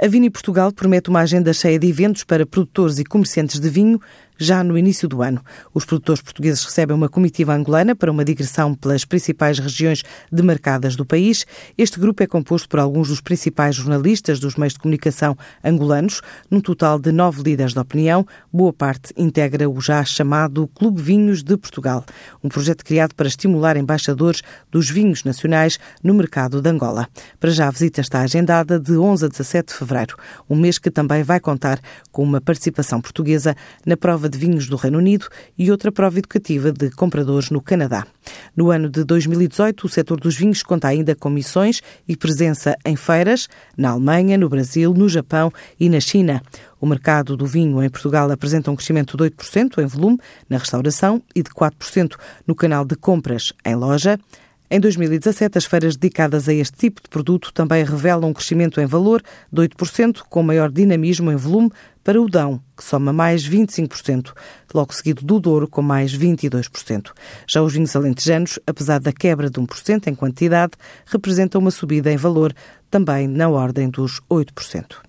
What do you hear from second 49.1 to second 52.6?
de 8% em volume na restauração e de 4% no